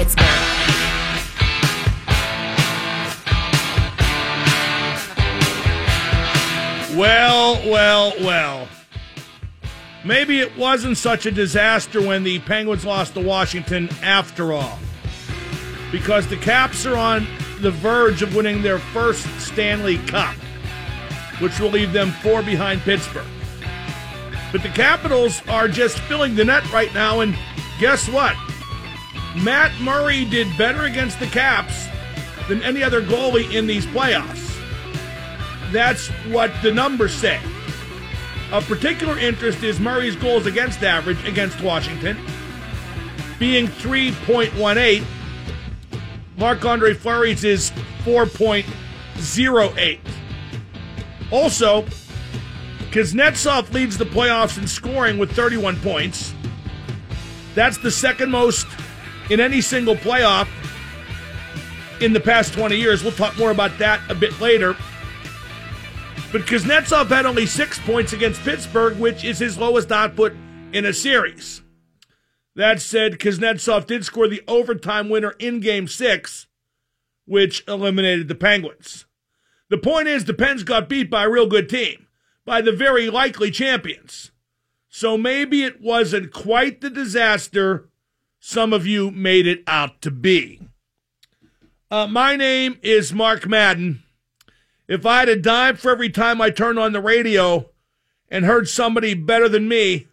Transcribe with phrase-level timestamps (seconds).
[0.00, 0.24] Pittsburgh.
[6.96, 8.68] Well, well, well.
[10.02, 14.78] Maybe it wasn't such a disaster when the Penguins lost to Washington after all.
[15.92, 17.26] Because the Caps are on
[17.60, 20.34] the verge of winning their first Stanley Cup,
[21.40, 23.26] which will leave them four behind Pittsburgh.
[24.50, 27.36] But the Capitals are just filling the net right now, and
[27.78, 28.34] guess what?
[29.36, 31.86] Matt Murray did better against the Caps
[32.48, 34.58] than any other goalie in these playoffs.
[35.72, 37.40] That's what the numbers say.
[38.50, 42.18] Of particular interest is Murray's goals against average against Washington,
[43.38, 45.04] being 3.18.
[46.36, 47.70] Marc Andre Fleury's is
[48.04, 50.00] 4.08.
[51.30, 51.82] Also,
[52.90, 56.34] Kuznetsov leads the playoffs in scoring with 31 points.
[57.54, 58.66] That's the second most
[59.30, 60.48] in any single playoff
[62.00, 63.02] in the past 20 years.
[63.02, 64.74] We'll talk more about that a bit later.
[66.32, 70.32] But Kuznetsov had only six points against Pittsburgh, which is his lowest output
[70.72, 71.62] in a series.
[72.54, 76.46] That said, Kuznetsov did score the overtime winner in game six,
[77.24, 79.06] which eliminated the Penguins.
[79.70, 82.06] The point is, the Pens got beat by a real good team,
[82.44, 84.32] by the very likely champions.
[84.88, 87.89] So maybe it wasn't quite the disaster
[88.40, 90.60] some of you made it out to be.
[91.90, 94.02] Uh, my name is Mark Madden.
[94.88, 97.70] If I had a dime for every time I turned on the radio
[98.28, 100.08] and heard somebody better than me,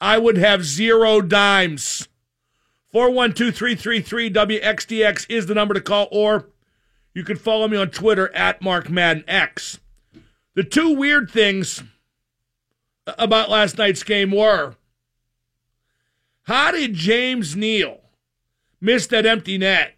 [0.00, 2.08] I would have zero dimes.
[2.94, 6.50] 412-333-WXDX is the number to call, or
[7.12, 9.80] you can follow me on Twitter at Mark Madden X.
[10.54, 11.82] The two weird things
[13.06, 14.76] about last night's game were
[16.44, 18.00] how did James Neal
[18.80, 19.96] miss that empty net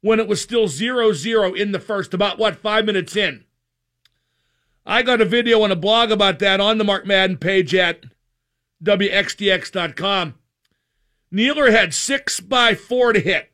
[0.00, 3.44] when it was still 0 0 in the first, about what, five minutes in?
[4.84, 8.04] I got a video and a blog about that on the Mark Madden page at
[8.82, 10.34] WXDX.com.
[11.30, 13.50] Nealer had six by four to hit,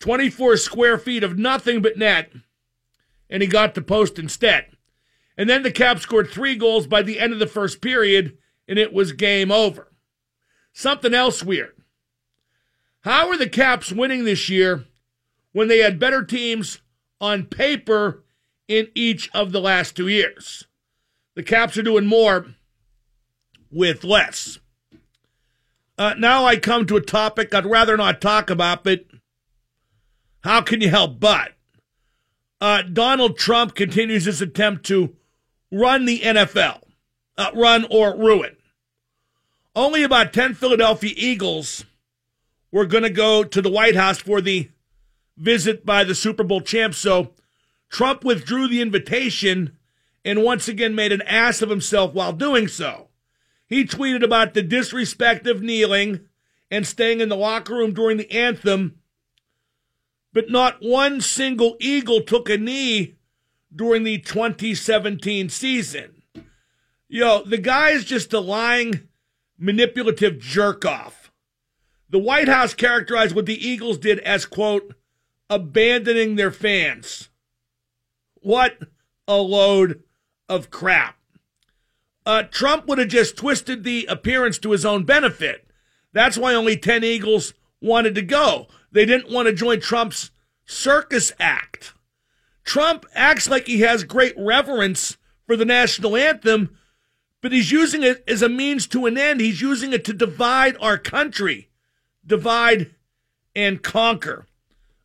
[0.00, 2.32] 24 square feet of nothing but net,
[3.30, 4.66] and he got the post instead.
[5.36, 8.78] And then the Caps scored three goals by the end of the first period, and
[8.78, 9.92] it was game over.
[10.78, 11.72] Something else weird.
[13.00, 14.84] How are the Caps winning this year
[15.52, 16.82] when they had better teams
[17.18, 18.22] on paper
[18.68, 20.64] in each of the last two years.
[21.34, 22.48] The Caps are doing more
[23.72, 24.58] with less.
[25.96, 29.06] Uh, now I come to a topic I'd rather not talk about, but
[30.44, 31.52] how can you help but?
[32.60, 35.16] Uh, Donald Trump continues his attempt to
[35.72, 36.82] run the NFL,
[37.38, 38.56] uh, run or ruin.
[39.76, 41.84] Only about 10 Philadelphia Eagles
[42.72, 44.70] were going to go to the White House for the
[45.36, 47.32] visit by the Super Bowl champs, so
[47.90, 49.76] Trump withdrew the invitation
[50.24, 53.08] and once again made an ass of himself while doing so.
[53.68, 56.20] He tweeted about the disrespect of kneeling
[56.70, 58.98] and staying in the locker room during the anthem,
[60.32, 63.16] but not one single Eagle took a knee
[63.74, 66.22] during the 2017 season.
[67.08, 69.06] Yo, the guy is just a lying,
[69.58, 71.32] manipulative jerk off.
[72.08, 74.94] The White House characterized what the Eagles did as, quote,
[75.50, 77.28] abandoning their fans.
[78.34, 78.78] What
[79.26, 80.02] a load
[80.48, 81.16] of crap.
[82.24, 85.68] Uh, Trump would have just twisted the appearance to his own benefit.
[86.12, 88.68] That's why only 10 Eagles wanted to go.
[88.90, 90.30] They didn't want to join Trump's
[90.64, 91.94] circus act.
[92.64, 96.76] Trump acts like he has great reverence for the national anthem,
[97.42, 99.40] but he's using it as a means to an end.
[99.40, 101.68] He's using it to divide our country,
[102.26, 102.94] divide
[103.54, 104.46] and conquer.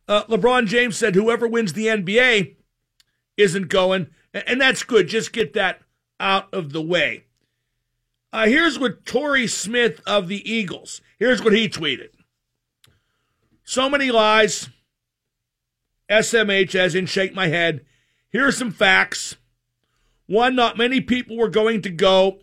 [0.08, 2.56] Uh, LeBron James said, whoever wins the NBA
[3.36, 5.08] isn't going, and that's good.
[5.08, 5.80] Just get that
[6.18, 7.24] out of the way.
[8.32, 11.00] Uh, here's what Torrey Smith of the Eagles.
[11.18, 12.08] Here's what he tweeted.
[13.64, 14.68] So many lies.
[16.10, 17.84] SMH, as in shake my head.
[18.30, 19.36] Here are some facts.
[20.26, 22.38] One, not many people were going to go.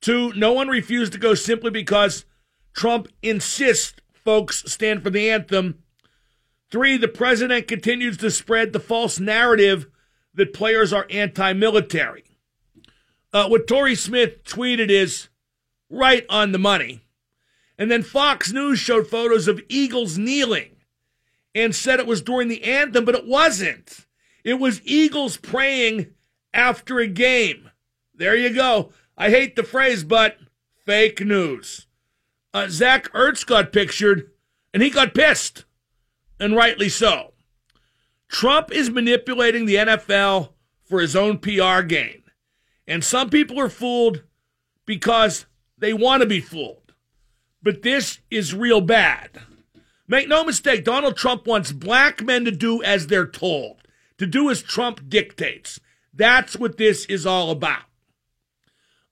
[0.00, 2.24] Two, no one refused to go simply because
[2.74, 3.94] Trump insists
[4.24, 5.82] folks stand for the anthem.
[6.70, 9.86] Three, the president continues to spread the false narrative
[10.34, 12.24] that players are anti military.
[13.32, 15.28] Uh, what Torrey Smith tweeted is
[15.88, 17.02] right on the money.
[17.78, 20.76] And then Fox News showed photos of Eagles kneeling
[21.54, 24.06] and said it was during the anthem, but it wasn't.
[24.44, 26.14] It was Eagles praying
[26.56, 27.70] after a game.
[28.14, 28.92] There you go.
[29.16, 30.38] I hate the phrase, but
[30.84, 31.86] fake news.
[32.52, 34.30] Uh, Zach Ertz got pictured
[34.72, 35.64] And he got pissed,
[36.40, 37.32] and rightly so.
[38.28, 40.50] Trump is manipulating the NFL
[40.84, 42.22] for his own PR gain.
[42.86, 44.22] And some people are fooled
[44.84, 45.46] because
[45.78, 46.92] they want to be fooled.
[47.62, 49.40] But this is real bad.
[50.08, 53.82] Make no mistake, Donald Trump wants black men to do as they're told,
[54.18, 55.80] to do as Trump dictates.
[56.16, 57.82] That's what this is all about.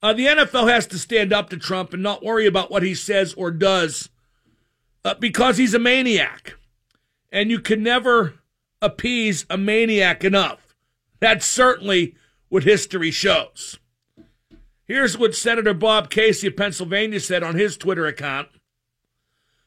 [0.02, 2.94] Uh, the NFL has to stand up to Trump and not worry about what he
[2.94, 4.10] says or does
[5.04, 6.54] uh, because he's a maniac.
[7.30, 8.34] And you can never
[8.82, 10.76] appease a maniac enough.
[11.20, 12.16] That's certainly
[12.48, 13.78] what history shows.
[14.84, 18.48] Here's what Senator Bob Casey of Pennsylvania said on his Twitter account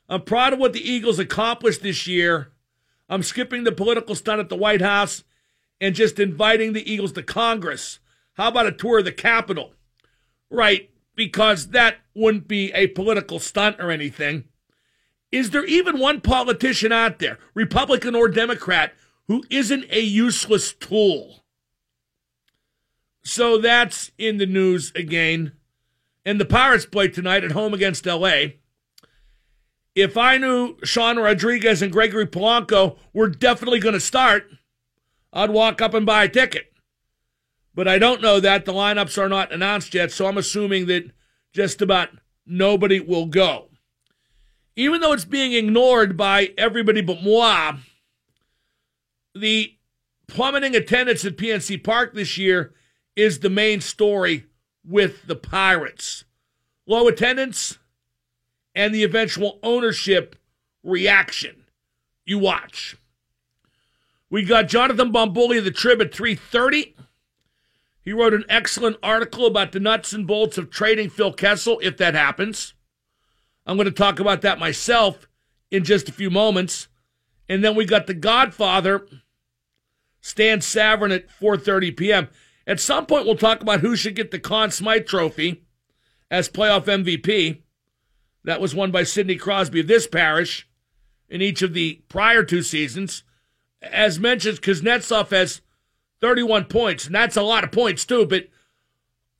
[0.09, 2.51] I'm proud of what the Eagles accomplished this year.
[3.09, 5.23] I'm skipping the political stunt at the White House
[5.79, 7.99] and just inviting the Eagles to Congress.
[8.33, 9.73] How about a tour of the Capitol?
[10.49, 14.45] Right, because that wouldn't be a political stunt or anything.
[15.31, 18.93] Is there even one politician out there, Republican or Democrat,
[19.27, 21.43] who isn't a useless tool?
[23.23, 25.51] So that's in the news again.
[26.25, 28.43] And the Pirates play tonight at home against LA.
[29.95, 34.49] If I knew Sean Rodriguez and Gregory Polanco were definitely going to start,
[35.37, 36.73] I'd walk up and buy a ticket.
[37.75, 38.65] But I don't know that.
[38.65, 41.11] The lineups are not announced yet, so I'm assuming that
[41.53, 42.09] just about
[42.43, 43.69] nobody will go.
[44.75, 47.73] Even though it's being ignored by everybody but moi,
[49.35, 49.75] the
[50.27, 52.73] plummeting attendance at PNC Park this year
[53.15, 54.45] is the main story
[54.83, 56.25] with the Pirates.
[56.87, 57.77] Low attendance
[58.73, 60.35] and the eventual ownership
[60.83, 61.65] reaction.
[62.25, 62.97] You watch.
[64.29, 66.95] We got Jonathan Bombulie of the Trib at 3:30.
[68.01, 71.97] He wrote an excellent article about the nuts and bolts of trading Phil Kessel if
[71.97, 72.73] that happens.
[73.65, 75.27] I'm going to talk about that myself
[75.71, 76.87] in just a few moments.
[77.49, 79.05] And then we got the Godfather,
[80.21, 82.29] Stan Savran at 4:30 p.m.
[82.65, 85.63] At some point, we'll talk about who should get the Conn Smythe Trophy
[86.29, 87.61] as playoff MVP.
[88.43, 90.67] That was won by Sidney Crosby of this parish
[91.29, 93.23] in each of the prior two seasons.
[93.81, 95.61] As mentioned, Kuznetsov has
[96.19, 98.25] 31 points, and that's a lot of points too.
[98.25, 98.47] But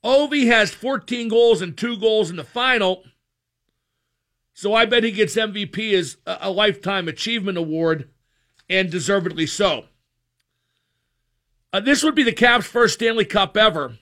[0.04, 3.04] Ovi has 14 goals and two goals in the final.
[4.52, 8.08] So I bet he gets MVP as a lifetime achievement award,
[8.68, 9.84] and deservedly so.
[11.72, 13.98] Uh, this would be the Caps' first Stanley Cup ever.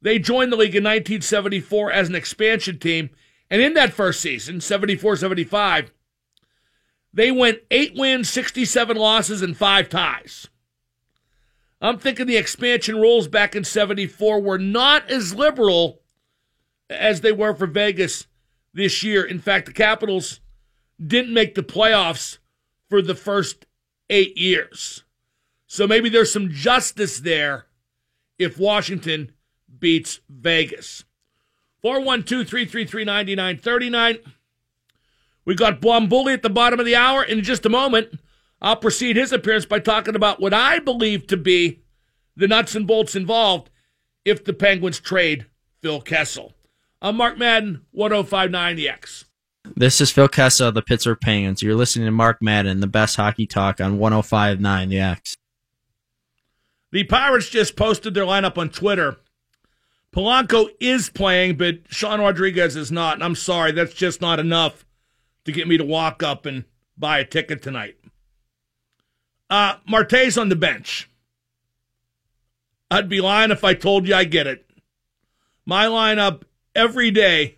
[0.00, 3.10] They joined the league in 1974 as an expansion team,
[3.50, 5.92] and in that first season, 74 75,
[7.12, 10.48] they went eight wins, 67 losses, and five ties.
[11.80, 16.00] I'm thinking the expansion rules back in 74 were not as liberal
[16.90, 18.26] as they were for Vegas
[18.74, 19.24] this year.
[19.24, 20.40] In fact, the Capitals
[21.04, 22.38] didn't make the playoffs
[22.88, 23.66] for the first
[24.10, 25.04] eight years.
[25.66, 27.66] So maybe there's some justice there
[28.38, 29.32] if Washington
[29.78, 31.04] beats Vegas.
[31.82, 34.18] 412 333 9939.
[35.48, 37.24] We got Bombulie at the bottom of the hour.
[37.24, 38.20] In just a moment,
[38.60, 41.80] I'll precede his appearance by talking about what I believe to be
[42.36, 43.70] the nuts and bolts involved
[44.26, 45.46] if the Penguins trade
[45.80, 46.52] Phil Kessel.
[47.00, 49.24] I'm Mark Madden, 1059 The X.
[49.74, 51.62] This is Phil Kessel of the Pittsburgh Penguins.
[51.62, 55.34] You're listening to Mark Madden, the best hockey talk on 1059 The X.
[56.92, 59.16] The Pirates just posted their lineup on Twitter.
[60.14, 63.14] Polanco is playing, but Sean Rodriguez is not.
[63.14, 64.84] And I'm sorry, that's just not enough
[65.48, 66.64] to get me to walk up and
[66.96, 67.96] buy a ticket tonight.
[69.48, 71.08] Uh, Marte's on the bench.
[72.90, 74.68] I'd be lying if I told you I get it.
[75.64, 76.42] My lineup
[76.74, 77.56] every day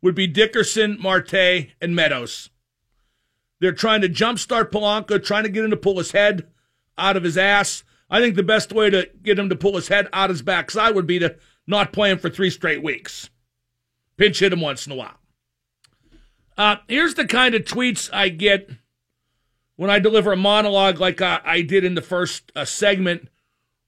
[0.00, 2.48] would be Dickerson, Marte, and Meadows.
[3.60, 6.46] They're trying to jumpstart Polanco, trying to get him to pull his head
[6.96, 7.84] out of his ass.
[8.08, 10.94] I think the best way to get him to pull his head out his backside
[10.94, 11.36] would be to
[11.66, 13.28] not play him for three straight weeks.
[14.16, 15.18] Pinch hit him once in a while.
[16.56, 18.70] Uh, here's the kind of tweets I get
[19.76, 23.28] when I deliver a monologue like I, I did in the first uh, segment.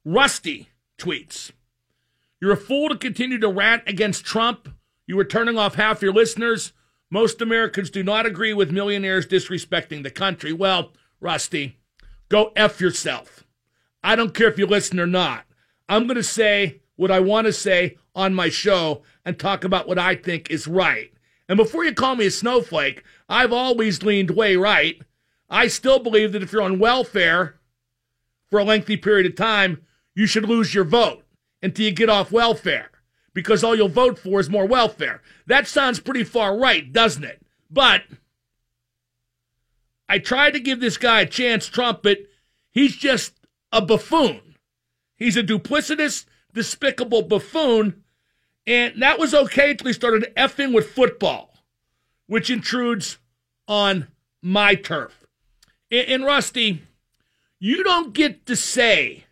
[0.04, 1.50] Rusty tweets.
[2.40, 4.68] You're a fool to continue to rant against Trump.
[5.06, 6.72] You are turning off half your listeners.
[7.10, 10.52] Most Americans do not agree with millionaires disrespecting the country.
[10.52, 11.78] Well, Rusty,
[12.28, 13.44] go F yourself.
[14.04, 15.44] I don't care if you listen or not.
[15.88, 19.88] I'm going to say what I want to say on my show and talk about
[19.88, 21.10] what I think is right.
[21.48, 25.00] And before you call me a snowflake, I've always leaned way right.
[25.48, 27.58] I still believe that if you're on welfare
[28.50, 29.82] for a lengthy period of time,
[30.14, 31.24] you should lose your vote
[31.62, 32.90] until you get off welfare
[33.32, 35.22] because all you'll vote for is more welfare.
[35.46, 37.40] That sounds pretty far right, doesn't it?
[37.70, 38.02] But
[40.08, 42.18] I tried to give this guy a chance, Trump, but
[42.70, 43.34] he's just
[43.72, 44.56] a buffoon.
[45.16, 48.02] He's a duplicitous, despicable buffoon.
[48.68, 51.54] And that was okay until he started effing with football,
[52.26, 53.16] which intrudes
[53.66, 54.08] on
[54.42, 55.26] my turf.
[55.90, 56.82] And, Rusty,
[57.58, 59.24] you don't get to say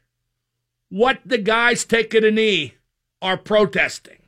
[0.88, 2.76] what the guys taking a knee
[3.20, 4.22] are protesting.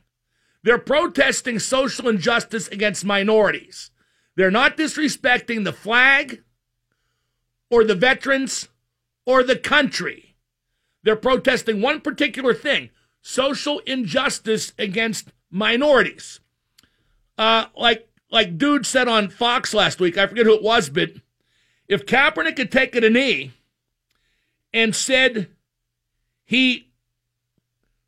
[0.61, 3.89] They're protesting social injustice against minorities.
[4.35, 6.43] They're not disrespecting the flag
[7.71, 8.67] or the veterans
[9.25, 10.35] or the country.
[11.01, 16.39] They're protesting one particular thing social injustice against minorities.
[17.37, 21.11] Uh, like like dude said on Fox last week, I forget who it was, but
[21.87, 23.51] if Kaepernick had taken a knee
[24.73, 25.47] and said
[26.45, 26.91] he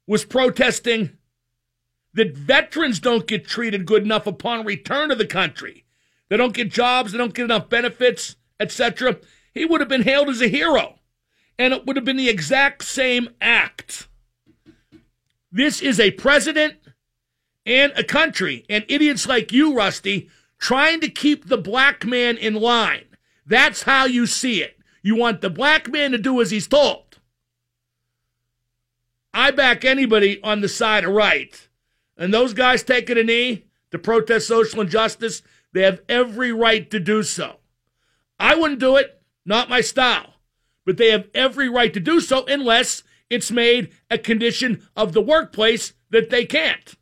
[0.06, 1.18] was protesting
[2.13, 5.86] that veterans don't get treated good enough upon return to the country,
[6.30, 9.18] they don't get jobs, they don't get enough benefits, etc.
[9.53, 11.00] He would have been hailed as a hero.
[11.58, 14.08] And it would have been the exact same act.
[15.51, 16.75] This is a president
[17.65, 22.55] and a country, and idiots like you, Rusty, trying to keep the black man in
[22.55, 23.05] line.
[23.46, 24.79] That's how you see it.
[25.01, 27.20] You want the black man to do as he's told.
[29.34, 31.67] I back anybody on the side of right.
[32.17, 35.41] And those guys taking a knee to protest social injustice,
[35.74, 37.58] they have every right to do so.
[38.39, 40.36] I wouldn't do it, not my style,
[40.86, 45.22] but they have every right to do so unless it's made a condition of the
[45.22, 46.96] workplace that they can't.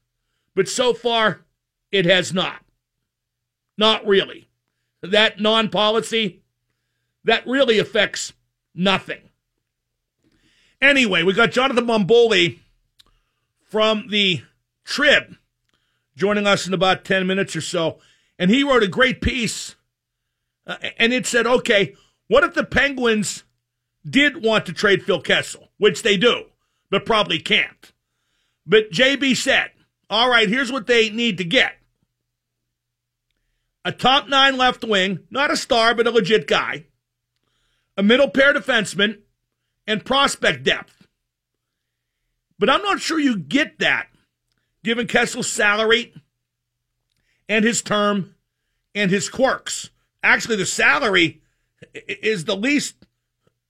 [0.56, 1.42] But so far,
[1.92, 2.64] it has not.
[3.78, 4.48] Not really.
[5.02, 6.42] That non policy,
[7.24, 8.34] that really affects
[8.74, 9.22] nothing.
[10.82, 12.60] Anyway, we got Jonathan Bombulie
[13.64, 14.44] from the
[14.86, 15.36] Trib
[16.16, 18.00] joining us in about 10 minutes or so
[18.40, 19.76] and he wrote a great piece,
[20.66, 21.94] uh, and it said, okay,
[22.30, 23.44] what if the Penguins
[24.10, 26.46] did want to trade Phil Kessel, which they do,
[26.92, 27.92] but probably can't?
[28.68, 29.72] But JB said,
[30.12, 31.74] all right, here's what they need to get
[33.86, 36.86] a top nine left wing, not a star, but a legit guy,
[37.98, 39.20] a middle pair defenseman,
[39.88, 41.08] and prospect depth.
[42.60, 44.08] But I'm not sure you get that
[44.84, 46.14] given Kessel's salary
[47.48, 48.36] and his term
[48.94, 49.90] and his quirks.
[50.22, 51.42] Actually, the salary
[51.94, 52.96] is the least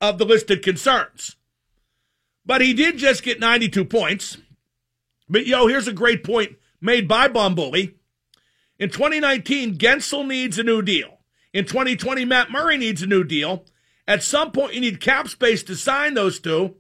[0.01, 1.35] of the listed concerns.
[2.49, 4.39] But he did just get 92 points.
[5.29, 7.93] But yo, here's a great point made by Bombulie.
[8.79, 11.19] In 2019, Guentzel needs a new deal.
[11.53, 13.65] In 2020, Matt Murray needs a new deal.
[14.07, 16.77] At some point, you need cap space to sign those two,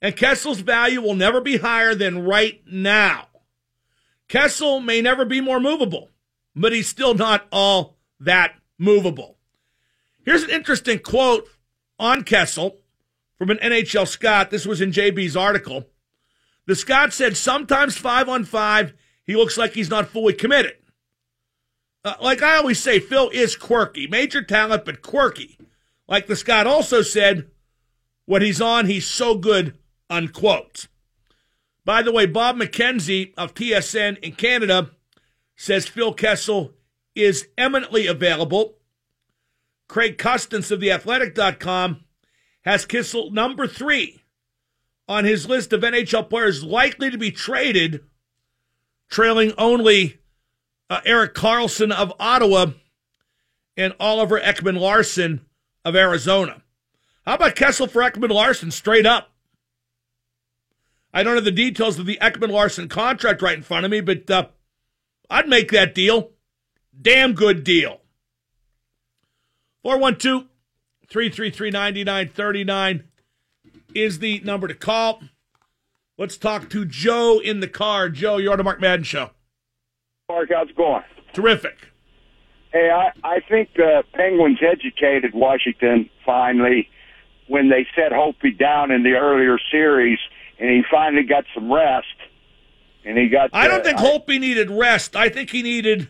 [0.00, 3.28] and Kessel's value will never be higher than right now.
[4.26, 6.08] Kessel may never be more movable
[6.54, 9.38] but he's still not all that movable.
[10.24, 11.48] Here's an interesting quote
[11.98, 12.81] on Kessel
[13.42, 14.50] from an NHL Scott.
[14.50, 15.88] This was in JB's article.
[16.66, 18.94] The Scott said sometimes five on five,
[19.24, 20.74] he looks like he's not fully committed.
[22.04, 25.58] Uh, like I always say, Phil is quirky, major talent, but quirky.
[26.06, 27.50] Like the Scott also said,
[28.26, 29.76] what he's on, he's so good,
[30.08, 30.86] unquote.
[31.84, 34.92] By the way, Bob McKenzie of TSN in Canada
[35.56, 36.74] says Phil Kessel
[37.16, 38.76] is eminently available.
[39.88, 42.04] Craig Custance of theathletic.com
[42.62, 44.22] has Kessel number three
[45.08, 48.00] on his list of NHL players likely to be traded,
[49.10, 50.18] trailing only
[50.88, 52.66] uh, Erik Karlsson of Ottawa
[53.76, 55.44] and Oliver Ekman Larsson
[55.84, 56.62] of Arizona.
[57.26, 59.30] How about Kessel for Ekman Larsson straight up?
[61.14, 64.00] I don't have the details of the Ekman Larsson contract right in front of me,
[64.00, 64.46] but uh,
[65.28, 66.30] I'd make that deal.
[67.00, 68.00] Damn good deal.
[69.82, 70.48] 412
[71.12, 73.04] 333 9939
[73.94, 75.22] is the number to call.
[76.16, 78.08] Let's talk to Joe in the car.
[78.08, 79.30] Joe, you're on the Mark Madden Show.
[80.30, 81.02] Mark, how's it going?
[81.34, 81.88] Terrific.
[82.72, 86.88] Hey, I, I think the Penguins educated Washington finally
[87.46, 90.18] when they set Holtby down in the earlier series,
[90.58, 92.06] and he finally got some rest
[93.04, 93.50] and he got.
[93.52, 95.14] I don't think I, Holtby needed rest.
[95.14, 96.08] I think he needed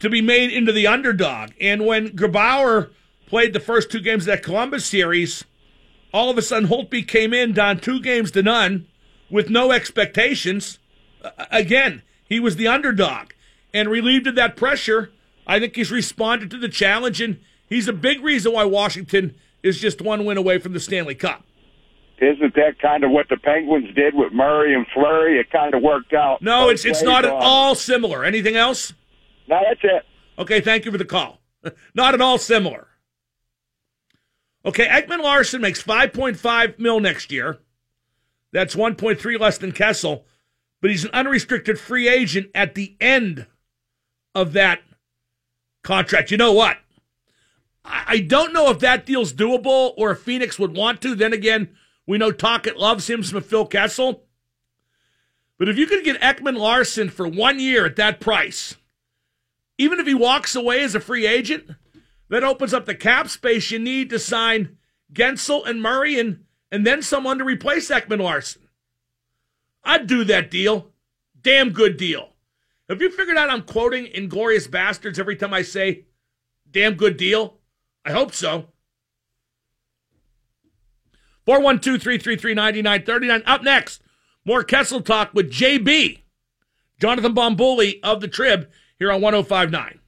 [0.00, 1.52] to be made into the underdog.
[1.58, 2.90] And when Grubauer
[3.26, 5.44] played the first two games of that Columbus series,
[6.12, 8.86] all of a sudden Holtby came in down two games to none
[9.30, 10.78] with no expectations.
[11.50, 13.32] Again, he was the underdog
[13.74, 15.10] and relieved of that pressure.
[15.46, 19.80] I think he's responded to the challenge, and he's a big reason why Washington is
[19.80, 21.44] just one win away from the Stanley Cup.
[22.18, 25.38] Isn't that kind of what the Penguins did with Murray and Fleury?
[25.38, 26.40] It kind of worked out.
[26.40, 28.24] No, it's it's not at all similar.
[28.24, 28.94] Anything else?
[29.48, 30.02] No, that's it.
[30.38, 31.40] Okay, thank you for the call.
[31.94, 32.85] not at all similar.
[34.66, 37.58] Okay, Ekman Larsson makes 5.5 mil next year.
[38.52, 40.24] That's 1.3 less than Kessel,
[40.80, 43.46] but he's an unrestricted free agent at the end
[44.34, 44.80] of that
[45.84, 46.32] contract.
[46.32, 46.78] You know what?
[47.84, 51.14] I don't know if that deal's doable or if Phoenix would want to.
[51.14, 51.68] Then again,
[52.04, 54.24] we know Tocchet loves him from Phil Kessel.
[55.58, 58.76] But if you could get Ekman Larsson for one year at that price,
[59.78, 61.70] even if he walks away as a free agent,
[62.28, 64.76] that opens up the cap space you need to sign
[65.12, 68.68] Guentzel and Murray and, and then someone to replace Ekman Larsson.
[69.84, 70.90] I'd do that deal.
[71.40, 72.30] Damn good deal.
[72.88, 76.04] Have you figured out I'm quoting Inglourious Basterds every time I say
[76.70, 77.58] damn good deal?
[78.04, 78.68] I hope so.
[81.44, 83.42] 412 333 9939.
[83.46, 84.02] Up next,
[84.44, 86.22] more Kessel talk with JB,
[87.00, 88.68] Jonathan Bombulie of the Trib,
[88.98, 90.00] here on 1059.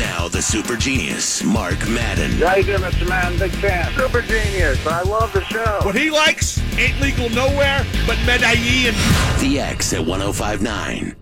[0.00, 2.30] And now the super genius, Mark Madden.
[2.32, 3.06] How you doing, Mr.
[3.06, 3.38] Man?
[3.38, 3.92] Big fan.
[3.98, 4.86] Super genius.
[4.86, 5.80] I love the show.
[5.82, 8.94] What he likes ain't legal nowhere but Medellin.
[9.40, 11.16] The X at 1059.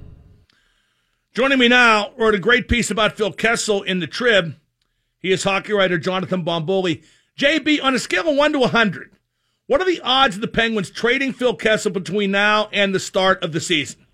[1.35, 4.55] Joining me now wrote a great piece about Phil Kessel in the Trib.
[5.19, 7.03] He is hockey writer Jonathan Bombulie.
[7.37, 9.11] JB, on a scale of 1 to 100,
[9.67, 13.43] what are the odds of the Penguins trading Phil Kessel between now and the start
[13.43, 14.07] of the season?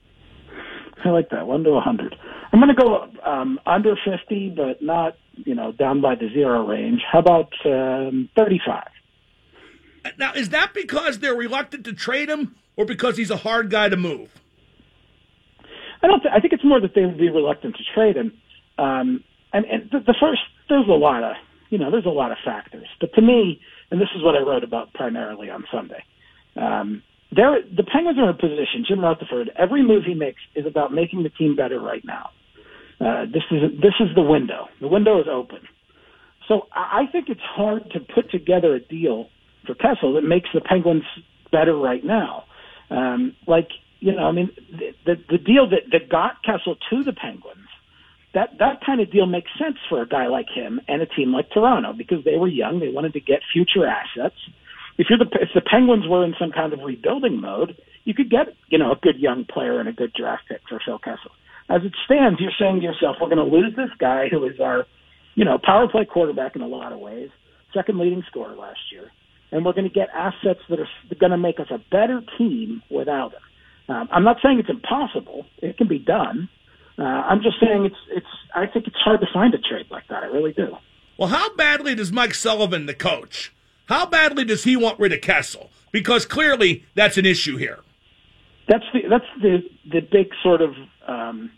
[1.05, 2.17] I like that, 1 to 100.
[2.55, 6.65] I'm going to go um, under 50, but not, you know, down by the zero
[6.65, 7.01] range.
[7.11, 8.85] How about um, 35?
[10.21, 13.89] Now, is that because they're reluctant to trade him or because he's a hard guy
[13.89, 14.31] to move?
[16.01, 16.21] I don't.
[16.21, 18.33] Th- I think it's more that they would be reluctant to trade him.
[18.79, 21.35] Um, and and the, the first, there's a lot of,
[21.71, 22.87] you know, there's a lot of factors.
[23.01, 26.05] But to me, and this is what I wrote about primarily on Sunday.
[26.55, 27.03] Um,
[27.35, 28.85] there, the Penguins are in a position.
[28.87, 29.51] Jim Rutherford.
[29.59, 32.31] Every move he makes is about making the team better right now.
[33.05, 34.69] Uh, this is this is the window.
[34.81, 35.61] The window is open.
[36.49, 39.29] So I think it's hard to put together a deal
[39.67, 41.05] for Kessel that makes the Penguins
[41.51, 42.45] better right now.
[42.91, 43.69] Um, like
[44.05, 47.69] you know, I mean, the, the, the deal that, that got Kessel to the Penguins,
[48.35, 51.33] that, that kind of deal makes sense for a guy like him and a team
[51.33, 52.81] like Toronto because they were young.
[52.81, 54.37] They wanted to get future assets.
[54.99, 58.29] If you're the, if the Penguins were in some kind of rebuilding mode, you could
[58.29, 61.31] get, you know, a good young player and a good draft pick for Phil Kessel.
[61.69, 64.61] As it stands, you're saying to yourself, we're going to lose this guy who is
[64.61, 64.87] our,
[65.35, 67.31] you know, power play quarterback in a lot of ways,
[67.73, 69.11] second leading scorer last year,
[69.51, 72.83] and we're going to get assets that are going to make us a better team
[72.91, 73.95] without him.
[73.95, 76.49] Um, I'm not saying it's impossible; it can be done.
[76.99, 78.27] Uh, I'm just saying it's it's.
[78.55, 80.23] I think it's hard to find a trade like that.
[80.23, 80.77] I really do.
[81.19, 83.53] Well, how badly does Mike Sullivan, the coach,
[83.87, 85.71] how badly does he want rid of Kessel?
[85.93, 87.81] Because clearly that's an issue here.
[88.69, 89.59] That's the that's the
[89.91, 90.71] the big sort of
[91.07, 91.51] um,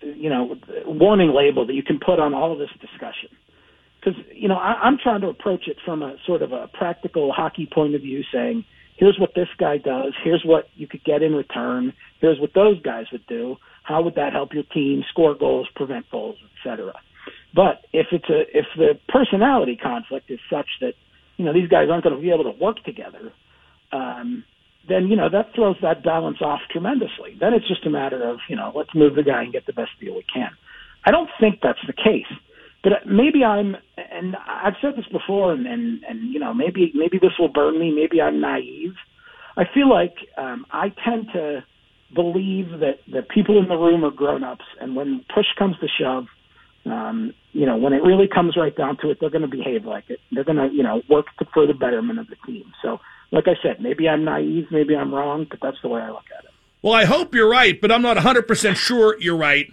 [0.00, 3.30] you know warning label that you can put on all of this discussion.
[3.98, 7.32] Because you know I, I'm trying to approach it from a sort of a practical
[7.32, 8.64] hockey point of view, saying
[8.96, 12.80] here's what this guy does, here's what you could get in return, here's what those
[12.82, 13.56] guys would do.
[13.82, 16.92] How would that help your team score goals, prevent goals, etc.
[17.54, 20.94] But if it's a if the personality conflict is such that
[21.36, 23.32] you know these guys aren't going to be able to work together,
[23.92, 24.44] um,
[24.88, 27.36] then you know that throws that balance off tremendously.
[27.38, 29.72] Then it's just a matter of you know let's move the guy and get the
[29.72, 30.50] best deal we can.
[31.04, 32.30] I don't think that's the case,
[32.82, 37.18] but maybe I'm and I've said this before, and and, and you know maybe maybe
[37.18, 37.92] this will burn me.
[37.94, 38.94] Maybe I'm naive.
[39.56, 41.64] I feel like um, I tend to
[42.14, 45.86] believe that the people in the room are grown ups, and when push comes to
[46.00, 46.24] shove,
[46.86, 49.84] um, you know, when it really comes right down to it, they're going to behave
[49.84, 50.20] like it.
[50.32, 52.72] They're going to, you know, work for the betterment of the team.
[52.82, 52.98] So,
[53.30, 56.24] like I said, maybe I'm naive, maybe I'm wrong, but that's the way I look
[56.36, 56.50] at it.
[56.82, 59.72] Well, I hope you're right, but I'm not 100% sure you're right.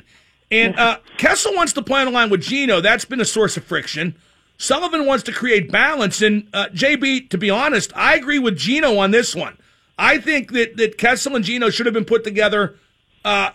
[0.52, 2.82] And uh, Kessel wants to play on the line with Gino.
[2.82, 4.16] That's been a source of friction.
[4.58, 6.22] Sullivan wants to create balance.
[6.22, 9.58] And uh, JB, to be honest, I agree with Gino on this one.
[9.98, 12.78] I think that, that Kessel and Gino should have been put together
[13.26, 13.52] uh,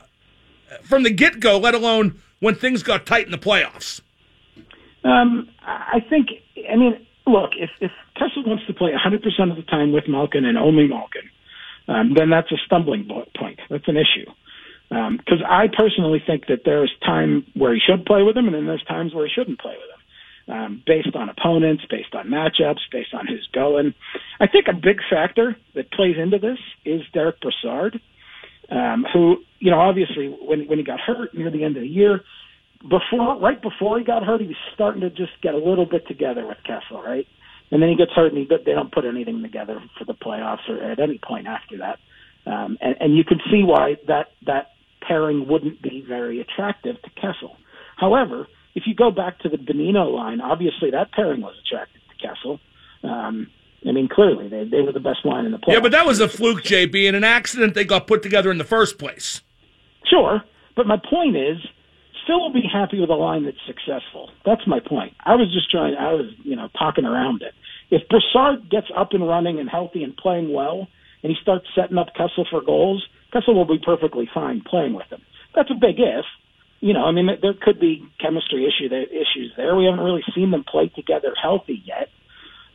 [0.83, 4.01] from the get go, let alone when things got tight in the playoffs.
[5.05, 6.29] Um, I think,
[6.71, 10.45] I mean, look, if, if Kessel wants to play 100% of the time with Malkin
[10.45, 11.29] and only Malkin,
[11.89, 13.61] um, then that's a stumbling point.
[13.69, 14.31] That's an issue.
[14.89, 18.55] Because um, I personally think that there's time where he should play with him, and
[18.55, 19.99] then there's times where he shouldn't play with him.
[20.49, 23.95] Um, based on opponents, based on matchups, based on who's going.
[24.41, 28.01] I think a big factor that plays into this is Derick Brassard,
[28.69, 31.89] um, who, you know, obviously when when he got hurt near the end of the
[31.89, 32.23] year,
[32.83, 36.07] before right before he got hurt, he was starting to just get a little bit
[36.07, 37.27] together with Kessel, right?
[37.71, 40.69] And then he gets hurt, and he, they don't put anything together for the playoffs
[40.69, 41.99] or at any point after that.
[42.45, 44.73] Um, and, and you can see why that that
[45.07, 47.57] pairing wouldn't be very attractive to Kessel.
[47.97, 52.27] However, if you go back to the Bonino line, obviously that pairing was attractive to
[52.27, 52.61] Kessel.
[53.05, 53.49] Um,
[53.89, 55.75] I mean, clearly they they were the best line in the playoffs.
[55.75, 58.59] Yeah, but that was a fluke, JB, and an accident they got put together in
[58.59, 59.43] the first place.
[60.09, 60.43] Sure,
[60.77, 61.59] but my point is,
[62.25, 64.31] still will be happy with a line that's successful.
[64.45, 65.15] That's my point.
[65.25, 65.95] I was just trying.
[65.95, 67.55] I was you know talking around it.
[67.91, 70.89] If Brassard gets up and running and healthy and playing well,
[71.23, 75.07] and he starts setting up Kessel for goals, Kessel will be perfectly fine playing with
[75.09, 75.23] him.
[75.55, 76.25] That's a big if.
[76.81, 79.77] You know, I mean, there could be chemistry issue there, issues there.
[79.77, 82.09] We haven't really seen them play together healthy yet.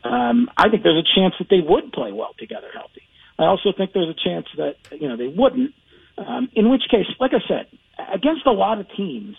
[0.03, 3.01] Um, I think there's a chance that they would play well together healthy.
[3.37, 5.73] I also think there's a chance that you know they wouldn't.
[6.17, 7.67] Um, in which case, like I said,
[8.13, 9.35] against a lot of teams,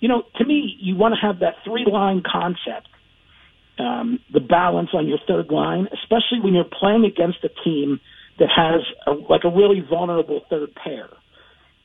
[0.00, 2.88] you know, to me, you want to have that three line concept,
[3.78, 8.00] um, the balance on your third line, especially when you're playing against a team
[8.38, 11.08] that has a, like a really vulnerable third pair.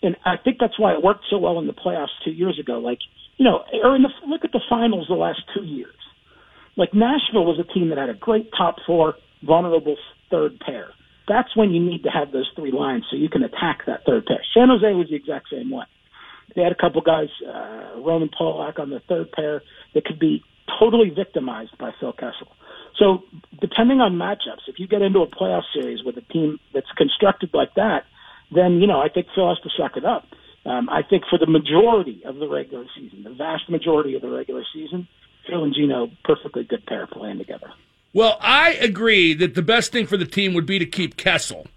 [0.01, 2.79] And I think that's why it worked so well in the playoffs two years ago.
[2.79, 2.99] Like,
[3.37, 5.95] you know, or in the look at the finals the last two years.
[6.75, 9.95] Like Nashville was a team that had a great top four, vulnerable
[10.29, 10.89] third pair.
[11.27, 14.25] That's when you need to have those three lines so you can attack that third
[14.25, 14.41] pair.
[14.53, 15.85] San Jose was the exact same way.
[16.55, 20.43] They had a couple guys, uh, Roman Polak on the third pair, that could be
[20.79, 22.47] totally victimized by Phil Kessel.
[22.99, 23.23] So
[23.59, 27.49] depending on matchups, if you get into a playoff series with a team that's constructed
[27.53, 28.03] like that,
[28.53, 30.25] then you know I think Phil has to suck it up.
[30.65, 34.29] Um, I think for the majority of the regular season, the vast majority of the
[34.29, 35.07] regular season,
[35.47, 37.67] Phil and Gino perfectly good pair playing together.
[38.13, 41.67] Well, I agree that the best thing for the team would be to keep Kessel.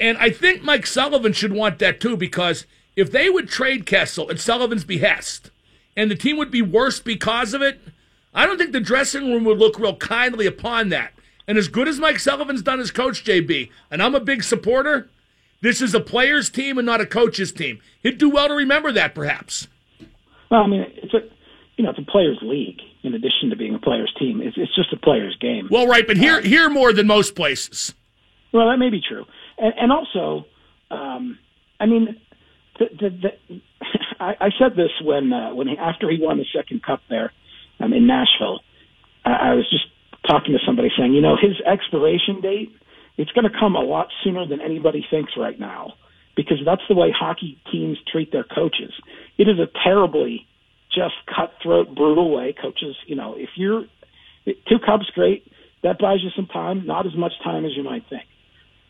[0.00, 4.30] And I think Mike Sullivan should want that too, because if they would trade Kessel
[4.30, 5.50] at Sullivan's behest
[5.96, 7.80] and the team would be worse because of it,
[8.34, 11.12] I don't think the dressing room would look real kindly upon that.
[11.46, 15.08] And as good as Mike Sullivan's done as coach, JB, and I'm a big supporter,
[15.62, 17.80] this is a player's team and not a coach's team.
[18.02, 19.68] He'd do well to remember that, perhaps.
[20.50, 21.20] Well, I mean, it's a
[21.76, 24.40] you know it's a players' league in addition to being a players' team.
[24.42, 25.68] It's, it's just a players' game.
[25.70, 27.94] Well, right, but here, uh, here more than most places.
[28.52, 29.24] Well, that may be true,
[29.58, 30.46] and, and also,
[30.90, 31.38] um,
[31.80, 32.16] I mean,
[32.78, 33.60] the, the, the,
[34.20, 37.32] I, I said this when uh, when he, after he won the second cup there
[37.80, 38.60] um, in Nashville.
[39.24, 39.84] I, I was just
[40.28, 42.72] talking to somebody saying, you know, his expiration date
[43.16, 45.94] it's going to come a lot sooner than anybody thinks right now
[46.36, 48.92] because that's the way hockey teams treat their coaches.
[49.38, 50.46] It is a terribly
[50.96, 52.54] just cutthroat, brutal way.
[52.60, 53.84] Coaches, you know, if you're
[54.46, 55.44] two cups, great.
[55.82, 58.24] That buys you some time, not as much time as you might think.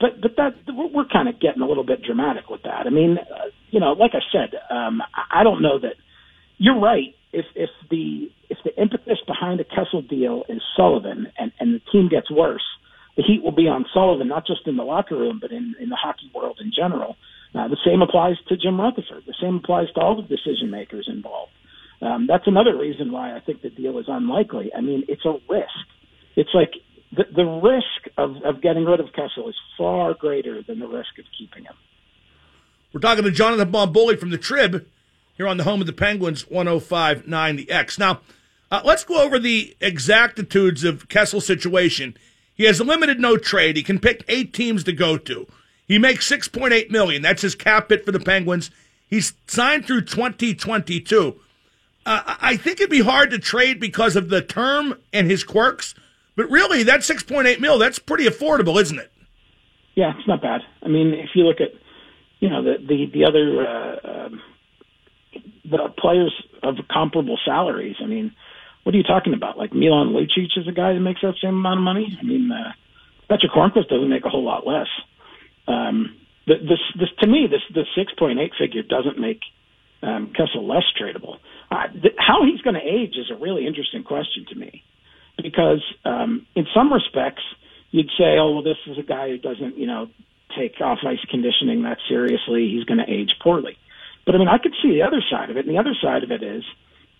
[0.01, 2.87] But but that we're kind of getting a little bit dramatic with that.
[2.87, 5.97] I mean, uh, you know, like I said, um, I don't know that
[6.59, 7.15] you're right.
[7.33, 11.81] If if the if the impetus behind a Kessel deal is Sullivan and and the
[11.91, 12.65] team gets worse,
[13.17, 15.89] the heat will be on Sullivan, not just in the locker room, but in in
[15.89, 17.17] the hockey world in general.
[17.55, 19.25] Uh, the same applies to Jim Rutherford.
[19.27, 21.53] The same applies to all the decision makers involved.
[22.01, 24.71] Um, that's another reason why I think the deal is unlikely.
[24.77, 25.87] I mean, it's a risk.
[26.37, 26.73] It's like
[27.13, 31.19] the, the risk of, of getting rid of Kessel is far greater than the risk
[31.19, 31.75] of keeping him.
[32.93, 34.87] We're talking to Jonathan Bombulie from the Trib
[35.37, 37.99] here on the home of the Penguins, 105.9 The X.
[37.99, 38.21] Now,
[38.71, 42.17] uh, let's go over the exactitudes of Kessel's situation.
[42.55, 43.77] He has a limited no trade.
[43.77, 45.47] He can pick eight teams to go to.
[45.87, 47.23] He makes 6.8 million.
[47.23, 48.71] That's his cap hit for the Penguins.
[49.09, 51.41] He's signed through 2022.
[52.07, 55.95] Uh, I think it'd be hard to trade because of the term and his quirks,
[56.37, 59.13] but really, that 6.8 mil, that's pretty affordable, isn't it?
[59.97, 60.61] Yeah, it's not bad.
[60.83, 61.71] I mean, if you look at,
[62.39, 64.43] you know, the the, the other uh, um,
[65.65, 67.97] the players of comparable salaries.
[68.03, 68.33] I mean,
[68.85, 69.59] what are you talking about?
[69.59, 72.17] Like Milan Lucic is a guy that makes that same amount of money.
[72.21, 72.73] I mean, uh,
[73.29, 74.89] Patric Hornqvist doesn't make a whole lot less.
[75.67, 76.17] Um,
[76.47, 79.41] this, this to me, this the 6.8 figure doesn't make
[80.03, 81.39] um, Kessel less tradable.
[81.71, 84.83] Uh, th- how he's going to age is a really interesting question to me,
[85.43, 87.43] because um, in some respects
[87.91, 90.09] you'd say, oh well, this is a guy who doesn't you know
[90.57, 92.69] take off ice conditioning that seriously.
[92.69, 93.77] He's going to age poorly.
[94.25, 96.23] But I mean, I could see the other side of it, and the other side
[96.23, 96.65] of it is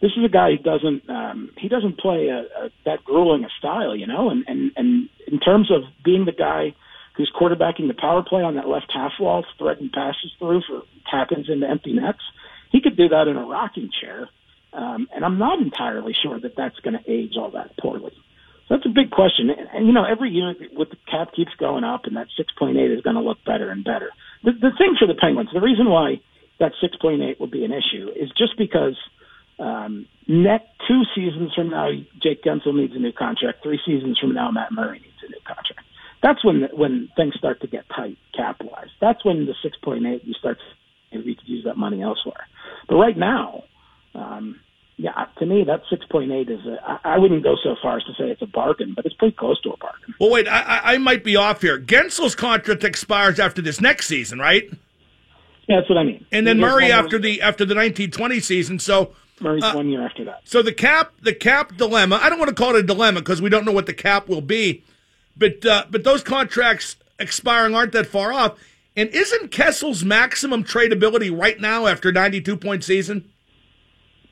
[0.01, 3.49] this is a guy who doesn't um, he doesn't play a, a, that grueling a
[3.59, 6.75] style, you know, and and and in terms of being the guy
[7.17, 11.49] who's quarterbacking the power play on that left half wall, threading passes through for tap-ins
[11.49, 12.21] into empty nets
[12.71, 14.29] he could do that in a rocking chair.
[14.73, 18.13] Um, and I'm not entirely sure that that's going to age all that poorly.
[18.69, 19.49] So that's a big question.
[19.51, 22.95] And, and you know, every year with the cap keeps going up, and that 6.8
[22.95, 24.11] is going to look better and better.
[24.45, 26.21] The, the thing for the Penguins, the reason why
[26.59, 28.97] that 6.8 will be an issue is just because
[29.59, 31.91] um, net two seasons from now,
[32.23, 33.63] Jake Guentzel needs a new contract.
[33.63, 35.87] Three seasons from now, Matt Murray needs a new contract.
[36.23, 38.89] That's when when things start to get tight cap wise.
[39.01, 40.59] That's when the 6.8 you start.
[41.13, 42.47] To, we could use that money elsewhere.
[42.89, 43.65] But right now,
[44.15, 44.61] um,
[44.97, 47.97] yeah, to me that six point eight is a, I, I wouldn't go so far
[47.99, 50.15] as to say it's a bargain, but it's pretty close to a bargain.
[50.21, 51.79] Well, wait, I, I- I might be off here.
[51.79, 54.69] Guentzel's contract expires after this next season, right?
[55.69, 56.25] Yeah, that's what I mean.
[56.33, 58.79] And then There's Murray after the after the nineteen twenty season.
[58.79, 60.43] So Murray's uh, one year after that.
[60.45, 62.19] So the cap, the cap dilemma.
[62.23, 64.29] I don't want to call it a dilemma because we don't know what the cap
[64.29, 64.85] will be,
[65.37, 68.59] but uh, but those contracts expiring aren't that far off.
[68.97, 73.31] And isn't Kessel's maximum tradability right now after ninety two point season?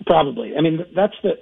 [0.07, 0.57] Probably.
[0.57, 1.35] I mean, that's the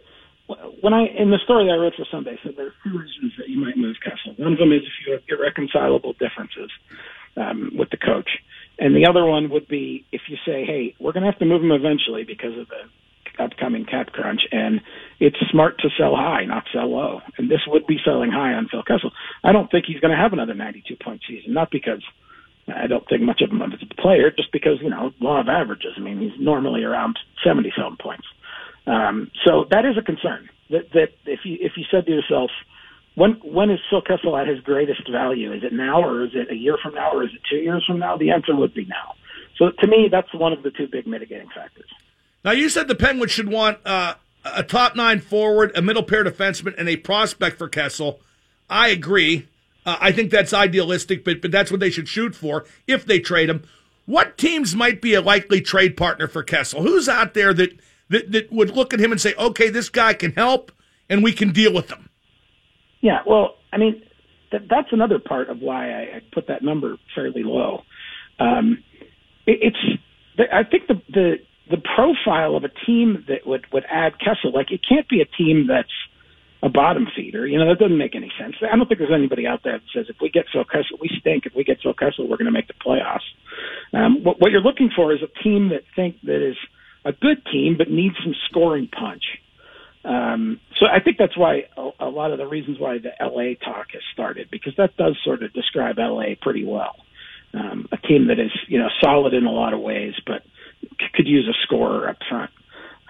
[0.81, 3.33] when I in the story that I wrote for Sunday said there are two reasons
[3.39, 4.35] that you might move Kessel.
[4.37, 6.71] One of them is if you have irreconcilable differences
[7.37, 8.29] um, with the coach,
[8.79, 11.47] and the other one would be if you say, "Hey, we're going to have to
[11.47, 14.81] move him eventually because of the upcoming cap crunch, and
[15.21, 18.69] it's smart to sell high, not sell low." And this would be selling high on
[18.69, 19.13] Phil Kessel.
[19.45, 22.03] I don't think he's going to have another 92 point season, not because
[22.69, 25.49] I don't think much of him as a player, just because you know law of
[25.49, 25.95] averages.
[25.97, 28.27] I mean, he's normally around 70 some points.
[28.87, 30.49] Um, so that is a concern.
[30.71, 32.51] That that if you if you said to yourself,
[33.15, 35.53] when when is Phil Kessel at his greatest value?
[35.53, 37.85] Is it now, or is it a year from now, or is it two years
[37.87, 38.17] from now?
[38.17, 39.15] The answer would be now.
[39.59, 41.91] So to me, that's one of the two big mitigating factors.
[42.45, 46.25] Now you said the Penguins should want uh, a top nine forward, a middle pair
[46.25, 48.21] defenseman, and a prospect for Kessel.
[48.69, 49.49] I agree.
[49.85, 53.19] Uh, I think that's idealistic, but but that's what they should shoot for if they
[53.19, 53.65] trade him.
[54.07, 56.83] What teams might be a likely trade partner for Kessel?
[56.83, 60.15] Who's out there that that, that would look at him and say, okay, this guy
[60.15, 60.73] can help,
[61.09, 62.09] and we can deal with them."
[63.01, 64.03] Yeah, well, I mean,
[64.53, 67.83] that, that's another part of why I, I put that number fairly low.
[68.39, 68.83] Um,
[69.47, 71.35] it, it's, I think the, the
[71.71, 75.25] the profile of a team that would would add Kessel, like it can't be a
[75.25, 75.93] team that's
[76.63, 77.47] a bottom feeder.
[77.47, 78.55] You know, that doesn't make any sense.
[78.63, 81.11] I don't think there's anybody out there that says if we get Phil Kessel, we
[81.21, 81.45] stink.
[81.45, 83.27] If we get Phil Kessel, we're going to make the playoffs.
[83.93, 86.57] Um, what, what you're looking for is a team that think that is
[87.05, 89.25] a good team but needs some scoring punch.
[90.05, 93.55] Um, so I think that's why a, a lot of the reasons why the LA
[93.65, 96.97] talk has started because that does sort of describe LA pretty well.
[97.55, 100.43] Um, a team that is you know solid in a lot of ways, but
[100.83, 102.51] c- could use a scorer up front.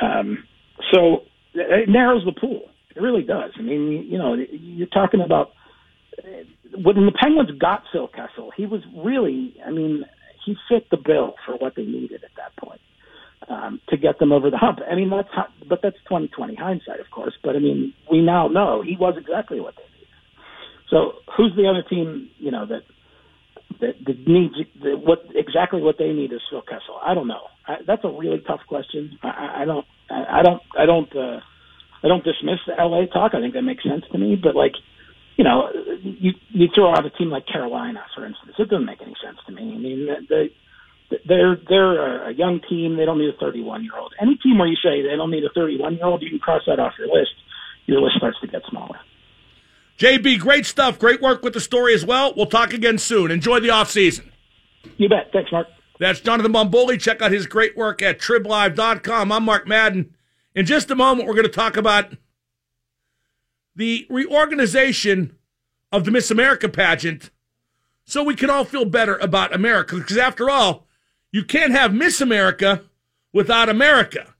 [0.00, 0.44] Um,
[0.92, 1.22] so
[1.54, 2.68] it narrows the pool.
[2.94, 3.52] It really does.
[3.58, 5.50] I mean, you know, you're talking about
[6.74, 10.04] when the Penguins got Phil Kessel, he was really, I mean,
[10.44, 12.80] he fit the bill for what they needed at that point
[13.48, 14.80] um, to get them over the hump.
[14.90, 17.34] I mean, that's how, but that's 2020 hindsight, of course.
[17.42, 20.08] But I mean, we now know he was exactly what they needed.
[20.90, 22.82] So who's the other team, you know, that
[23.80, 26.98] that, that needs that what exactly what they need is Phil Kessel?
[27.04, 27.42] I don't know.
[27.66, 29.18] I, that's a really tough question.
[29.22, 31.40] I, I- don't, I, I don't, I don't, uh,
[32.02, 33.34] I don't dismiss the LA talk.
[33.34, 34.36] I think that makes sense to me.
[34.36, 34.74] But like,
[35.36, 35.68] you know,
[36.02, 38.54] you you throw out a team like Carolina, for instance.
[38.58, 39.62] It doesn't make any sense to me.
[39.62, 40.48] I mean, the,
[41.08, 42.96] the they're they're a young team.
[42.96, 44.14] They don't need a 31 year old.
[44.20, 46.62] Any team where you say they don't need a 31 year old, you can cross
[46.66, 47.32] that off your list.
[47.86, 48.98] Your list starts to get smaller.
[49.98, 50.98] JB, great stuff.
[50.98, 52.32] Great work with the story as well.
[52.36, 53.30] We'll talk again soon.
[53.30, 54.32] Enjoy the off season.
[54.96, 55.30] You bet.
[55.32, 55.68] Thanks, Mark.
[55.98, 56.98] That's Jonathan Bombulie.
[56.98, 59.30] Check out his great work at triblive.com.
[59.30, 60.14] I'm Mark Madden.
[60.54, 62.12] In just a moment, we're going to talk about
[63.74, 65.36] the reorganization
[65.90, 67.30] of the Miss America pageant
[68.04, 69.96] so we can all feel better about America.
[69.96, 70.86] Because after all,
[71.30, 72.82] you can't have Miss America
[73.32, 74.34] without America.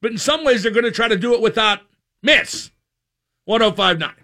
[0.00, 1.80] But in some ways, they're going to try to do it without
[2.22, 2.72] Miss
[3.44, 4.14] 1059.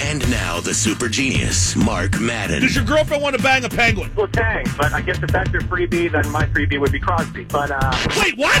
[0.00, 2.60] And now the super genius, Mark Madden.
[2.60, 4.12] Does your girlfriend want to bang a penguin?
[4.14, 7.44] Well, dang, but I guess if that's your freebie, then my freebie would be Crosby.
[7.44, 8.60] But uh, Wait, what?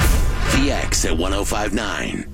[0.52, 2.32] The X at 1059.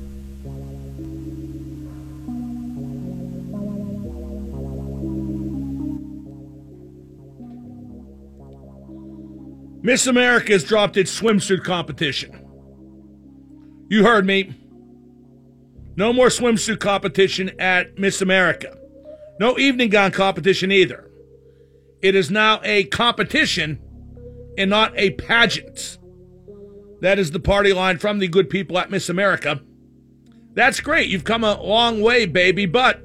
[9.83, 12.44] Miss America has dropped its swimsuit competition.
[13.88, 14.54] You heard me.
[15.96, 18.76] No more swimsuit competition at Miss America.
[19.40, 21.11] No evening gown competition either.
[22.02, 23.81] It is now a competition
[24.59, 25.98] and not a pageant.
[27.01, 29.61] That is the party line from the good people at Miss America.
[30.55, 31.09] That's great.
[31.09, 33.01] You've come a long way, baby, but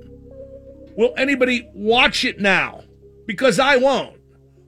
[0.98, 2.84] will anybody watch it now?
[3.28, 4.18] Because I won't.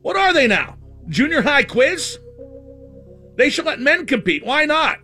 [0.01, 0.77] What are they now?
[1.07, 2.19] Junior high quiz?
[3.35, 4.45] They should let men compete.
[4.45, 4.99] Why not?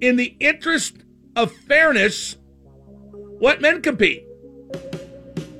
[0.00, 0.96] In the interest
[1.36, 2.36] of fairness,
[3.40, 4.26] let men compete.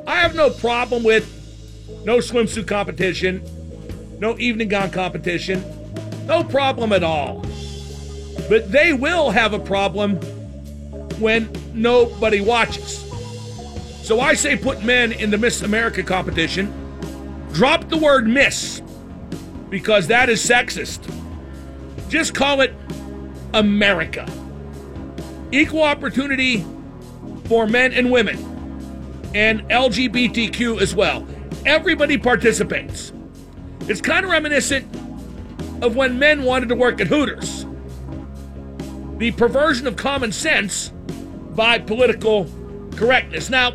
[0.06, 1.32] I have no problem with
[2.04, 3.42] no swimsuit competition,
[4.18, 5.62] no evening gown competition,
[6.26, 7.44] no problem at all.
[8.48, 10.16] But they will have a problem
[11.20, 13.02] when nobody watches.
[14.02, 16.72] So I say put men in the Miss America competition.
[17.52, 18.82] Drop the word miss
[19.70, 21.12] because that is sexist.
[22.08, 22.72] Just call it
[23.54, 24.26] America.
[25.52, 26.64] equal opportunity
[27.46, 28.36] for men and women,
[29.34, 31.26] and LGBTQ as well.
[31.64, 33.12] Everybody participates.
[33.82, 34.86] It's kind of reminiscent
[35.82, 37.65] of when men wanted to work at Hooters.
[39.18, 40.92] The perversion of common sense
[41.54, 42.50] by political
[42.96, 43.48] correctness.
[43.48, 43.72] Now,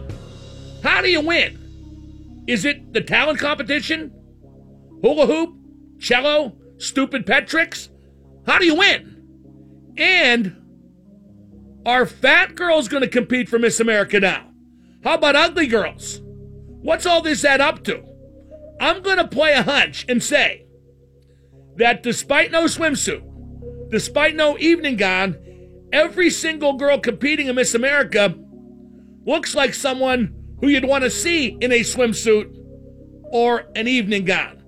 [0.84, 2.44] how do you win?
[2.48, 4.14] Is it the talent competition?
[5.02, 5.56] Hula hoop?
[6.00, 6.58] Cello?
[6.78, 7.90] Stupid pet tricks?
[8.46, 9.94] How do you win?
[9.98, 10.58] And
[11.86, 14.52] are fat girls going to compete for Miss America now?
[15.04, 16.22] How about ugly girls?
[16.24, 18.04] What's all this add up to?
[18.80, 20.66] I'm going to play a hunch and say
[21.78, 23.24] that despite no swimsuit,
[23.92, 25.38] despite no evening gown,
[25.94, 28.34] every single girl competing in Miss America
[29.26, 32.56] looks like someone who you'd want to see in a swimsuit
[33.32, 34.62] or an evening gown.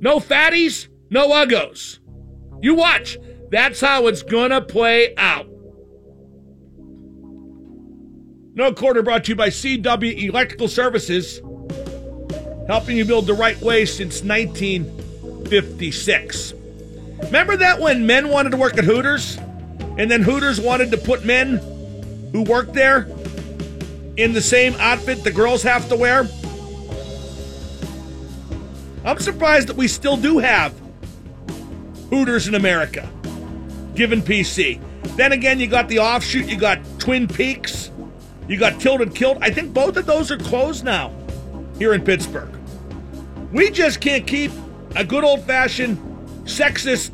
[0.00, 1.98] No fatties, no uggos.
[2.60, 3.18] You watch.
[3.50, 5.46] That's how it's going to play out.
[8.54, 11.42] No quarter brought to you by CW Electrical Services,
[12.66, 16.54] helping you build the right way since 1956.
[17.24, 19.38] Remember that when men wanted to work at Hooters?
[19.98, 21.58] And then Hooters wanted to put men
[22.32, 23.08] who worked there
[24.16, 26.28] in the same outfit the girls have to wear?
[29.04, 30.74] I'm surprised that we still do have
[32.10, 33.08] Hooters in America,
[33.94, 34.80] given PC.
[35.16, 37.90] Then again, you got the offshoot, you got Twin Peaks,
[38.48, 39.38] you got Tilted Kilt.
[39.40, 41.12] I think both of those are closed now
[41.78, 42.52] here in Pittsburgh.
[43.52, 44.50] We just can't keep
[44.94, 45.98] a good old fashioned
[46.46, 47.10] sexist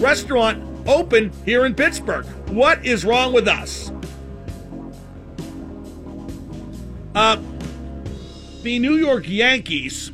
[0.00, 2.24] restaurant open here in Pittsburgh.
[2.48, 3.90] What is wrong with us?
[7.14, 7.40] Uh,
[8.62, 10.12] the New York Yankees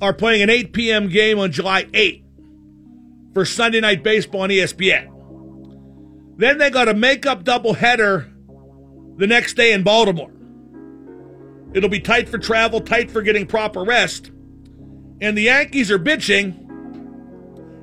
[0.00, 1.08] are playing an 8 p.m.
[1.08, 2.22] game on July 8th
[3.32, 5.10] for Sunday Night Baseball on ESPN.
[6.36, 8.30] Then they got a make-up doubleheader
[9.18, 10.32] the next day in Baltimore.
[11.74, 14.30] It'll be tight for travel, tight for getting proper rest.
[15.20, 16.63] And the Yankees are bitching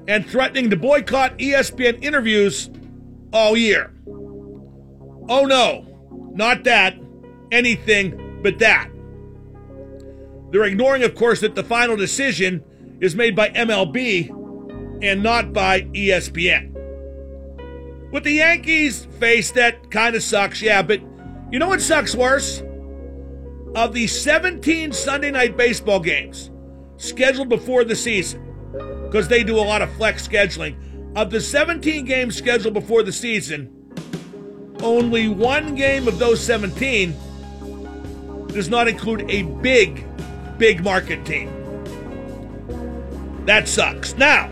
[0.08, 2.70] and threatening to boycott ESPN interviews
[3.34, 3.94] all year.
[5.30, 5.86] Oh no,
[6.34, 6.98] not that.
[7.52, 8.90] Anything but that.
[10.52, 12.64] They're ignoring, of course, that the final decision
[13.00, 14.30] is made by MLB
[15.02, 16.72] and not by ESPN.
[18.12, 21.02] With the Yankees face, that kind of sucks, yeah, but
[21.52, 22.62] you know what sucks worse?
[23.74, 26.52] Of the 17 Sunday night baseball games
[26.98, 28.51] scheduled before the season,
[29.12, 30.74] because they do a lot of flex scheduling,
[31.18, 33.70] of the 17 games scheduled before the season,
[34.82, 37.14] only one game of those 17
[38.48, 40.06] does not include a big,
[40.58, 41.52] big market team.
[43.46, 44.16] That sucks.
[44.16, 44.50] Now,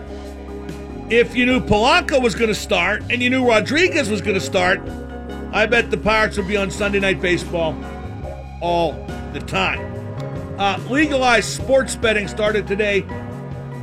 [1.09, 4.41] if you knew Polanco was going to start and you knew Rodriguez was going to
[4.41, 4.81] start,
[5.53, 7.81] I bet the Pirates would be on Sunday Night Baseball
[8.61, 8.91] all
[9.31, 9.79] the time.
[10.59, 13.05] Uh, legalized sports betting started today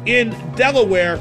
[0.07, 1.21] in Delaware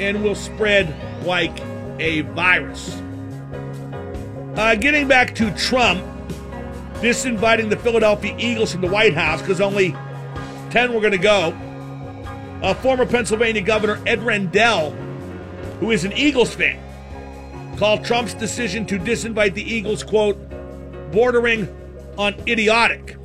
[0.00, 0.94] and will spread
[1.24, 1.60] like
[1.98, 3.02] a virus.
[4.56, 6.02] Uh, getting back to Trump,
[6.94, 9.94] disinviting the Philadelphia Eagles from the White House because only
[10.70, 11.56] 10 were going to go.
[12.62, 14.90] Uh, former Pennsylvania Governor Ed Rendell,
[15.80, 16.80] who is an Eagles fan,
[17.76, 20.36] called Trump's decision to disinvite the Eagles, quote,
[21.12, 21.68] bordering
[22.18, 23.17] on idiotic.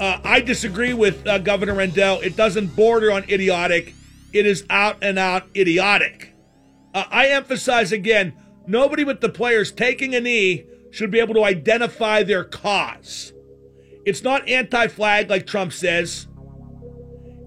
[0.00, 2.20] Uh, I disagree with uh, Governor Rendell.
[2.22, 3.94] It doesn't border on idiotic,
[4.32, 6.34] it is out and out idiotic.
[6.94, 8.34] Uh, I emphasize again
[8.66, 13.34] nobody but the players taking a knee should be able to identify their cause.
[14.06, 16.26] It's not anti flag like Trump says.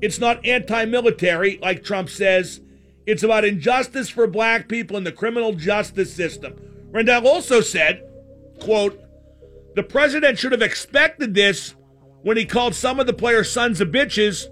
[0.01, 2.61] It's not anti military like Trump says.
[3.07, 6.53] It's about injustice for black people in the criminal justice system.
[6.91, 8.07] Rendell also said,
[8.61, 9.01] quote,
[9.75, 11.73] the president should have expected this
[12.23, 14.45] when he called some of the players sons of bitches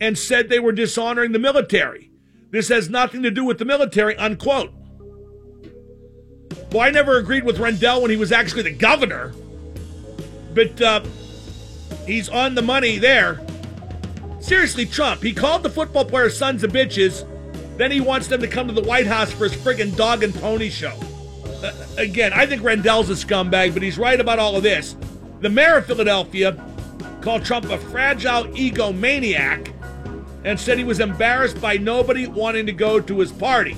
[0.00, 2.10] and said they were dishonoring the military.
[2.50, 4.72] This has nothing to do with the military, unquote.
[6.72, 9.34] Well, I never agreed with Rendell when he was actually the governor,
[10.54, 11.00] but uh,
[12.06, 13.40] he's on the money there.
[14.40, 17.26] Seriously, Trump, he called the football players sons of bitches,
[17.78, 20.34] then he wants them to come to the White House for his friggin' dog and
[20.34, 20.96] pony show.
[21.62, 24.96] Uh, again, I think Rendell's a scumbag, but he's right about all of this.
[25.40, 26.52] The mayor of Philadelphia
[27.20, 29.72] called Trump a fragile egomaniac
[30.44, 33.76] and said he was embarrassed by nobody wanting to go to his party.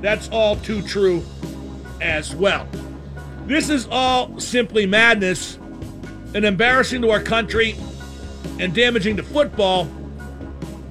[0.00, 1.22] That's all too true
[2.00, 2.68] as well.
[3.46, 5.56] This is all simply madness
[6.34, 7.76] and embarrassing to our country
[8.58, 9.84] and damaging to football,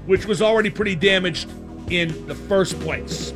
[0.06, 1.50] which was already pretty damaged
[1.90, 3.34] in the first place.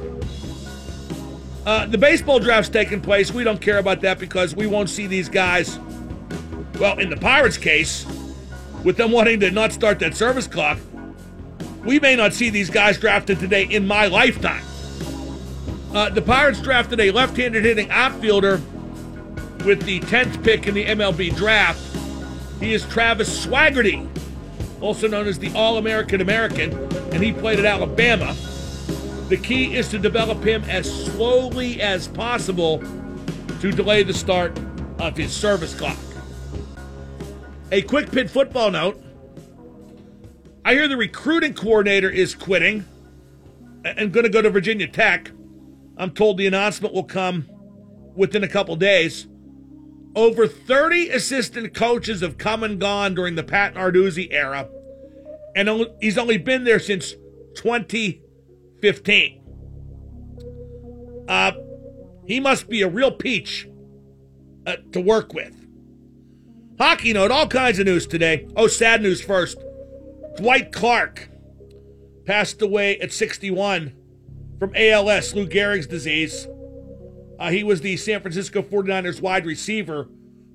[1.65, 3.33] Uh, the baseball draft's taking place.
[3.33, 5.77] We don't care about that because we won't see these guys.
[6.79, 8.05] Well, in the Pirates' case,
[8.83, 10.77] with them wanting to not start that service clock,
[11.83, 14.63] we may not see these guys drafted today in my lifetime.
[15.93, 18.61] Uh, the Pirates drafted a left handed hitting outfielder
[19.65, 21.81] with the 10th pick in the MLB draft.
[22.59, 24.07] He is Travis Swaggerty,
[24.79, 26.73] also known as the All American American,
[27.11, 28.35] and he played at Alabama.
[29.29, 32.83] The key is to develop him as slowly as possible
[33.61, 34.59] to delay the start
[34.99, 35.97] of his service clock.
[37.69, 39.03] A quick Pitt football note.
[40.63, 42.85] I hear the recruiting coordinator is quitting
[43.83, 45.31] and going to go to Virginia Tech.
[45.97, 47.49] I'm told the announcement will come
[48.15, 49.27] within a couple days.
[50.15, 54.69] Over 30 assistant coaches have come and gone during the Pat Narduzzi era,
[55.53, 57.15] and he's only been there since
[57.55, 59.41] 2015.
[61.27, 61.51] Uh,
[62.25, 63.67] he must be a real peach
[64.65, 65.66] uh, to work with.
[66.79, 68.47] Hockey note, all kinds of news today.
[68.55, 69.57] Oh, sad news first.
[70.37, 71.29] Dwight Clark
[72.25, 73.93] passed away at 61
[74.59, 76.47] from ALS, Lou Gehrig's disease.
[77.39, 80.07] Uh, he was the San Francisco 49ers wide receiver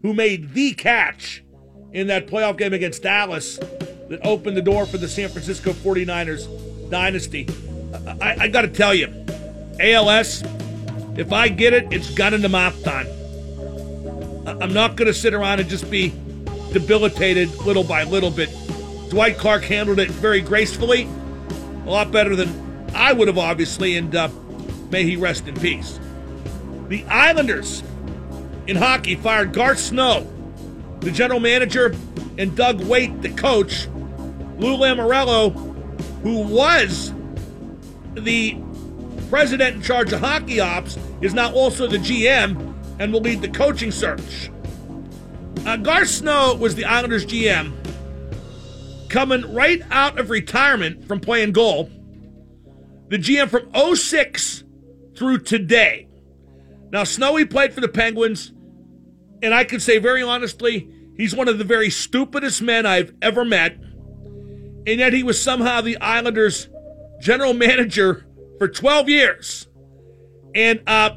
[0.03, 1.43] who made the catch
[1.93, 3.57] in that playoff game against Dallas
[4.09, 7.49] that opened the door for the San Francisco 49ers dynasty.
[8.20, 9.09] I, I got to tell you,
[9.81, 10.43] ALS,
[11.16, 13.07] if I get it, it's gun in the mouth time.
[14.47, 16.12] I'm not going to sit around and just be
[16.72, 18.51] debilitated little by little bit.
[19.11, 21.09] Dwight Clark handled it very gracefully,
[21.86, 24.28] a lot better than I would have, obviously, and uh,
[24.90, 26.01] may he rest in peace.
[26.88, 27.82] The Islanders
[28.66, 30.26] in hockey fired Garth Snow,
[31.01, 31.95] the general manager,
[32.38, 33.88] and Doug Weight, the coach.
[34.59, 35.53] Lou Lamoriello,
[36.22, 37.12] who was
[38.14, 38.57] the
[39.28, 43.49] president in charge of hockey ops, is now also the GM and will lead the
[43.49, 44.51] coaching search.
[45.66, 47.72] Uh, Garth Snow was the Islanders GM,
[49.09, 51.90] coming right out of retirement from playing goal.
[53.09, 54.64] The GM from 06
[55.16, 56.09] through today.
[56.90, 58.53] Now, Snowy played for the Penguins,
[59.43, 63.45] and I can say very honestly, he's one of the very stupidest men I've ever
[63.45, 63.76] met.
[64.84, 66.68] And yet he was somehow the Islanders'
[67.20, 68.26] general manager
[68.59, 69.68] for 12 years.
[70.55, 71.16] And uh,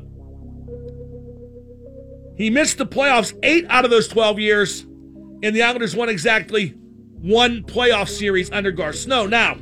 [2.38, 6.70] he missed the playoffs eight out of those 12 years, and the Islanders won exactly
[7.22, 9.26] one playoff series under Garth Snow.
[9.26, 9.58] Now,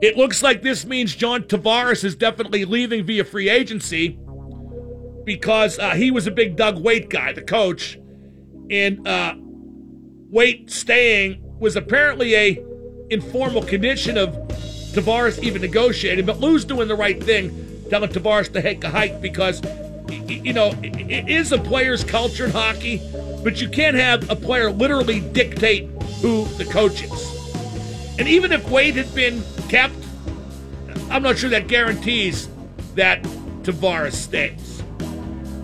[0.00, 4.18] it looks like this means John Tavares is definitely leaving via free agency
[5.24, 7.98] because uh, he was a big Doug Weight guy, the coach,
[8.70, 12.64] and uh, Weight staying was apparently a
[13.10, 14.30] informal condition of
[14.94, 16.24] Tavares even negotiating.
[16.24, 19.60] But Lou's doing the right thing, telling Tavares to take a hike because
[20.10, 23.00] you know it is a player's culture in hockey,
[23.42, 25.88] but you can't have a player literally dictate
[26.20, 27.40] who the coach is.
[28.18, 29.94] And even if Weight had been kept,
[31.10, 32.48] I'm not sure that guarantees
[32.94, 33.22] that
[33.62, 34.82] Tavares stays.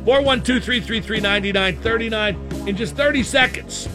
[0.05, 3.89] 412 333 9939 in just 30 seconds.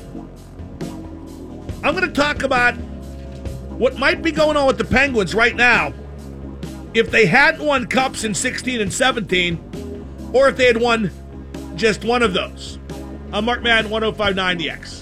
[1.84, 5.94] I'm going to talk about what might be going on with the Penguins right now
[6.94, 9.56] if they hadn't won cups in 16 and 17,
[10.34, 11.12] or if they had won
[11.76, 12.80] just one of those.
[13.34, 15.01] I'm Mark Madden, 1059 The X.